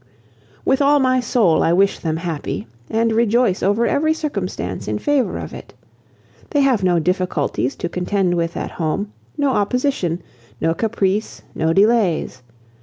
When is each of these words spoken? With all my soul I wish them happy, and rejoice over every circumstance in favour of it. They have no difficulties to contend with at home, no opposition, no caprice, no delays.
With 0.65 0.81
all 0.81 0.97
my 0.99 1.19
soul 1.19 1.61
I 1.61 1.73
wish 1.73 1.99
them 1.99 2.17
happy, 2.17 2.65
and 2.89 3.11
rejoice 3.11 3.61
over 3.61 3.85
every 3.85 4.15
circumstance 4.15 4.87
in 4.87 4.97
favour 4.97 5.37
of 5.37 5.53
it. 5.53 5.75
They 6.49 6.61
have 6.61 6.83
no 6.83 6.97
difficulties 6.97 7.75
to 7.75 7.87
contend 7.87 8.33
with 8.33 8.57
at 8.57 8.71
home, 8.71 9.13
no 9.37 9.51
opposition, 9.51 10.23
no 10.59 10.73
caprice, 10.73 11.43
no 11.53 11.71
delays. 11.71 12.41